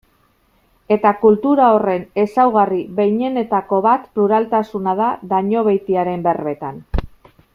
[0.93, 6.85] Eta kultura horren ezaugarri behinenetako bat pluraltasuna da, Dañobeitiaren berbetan.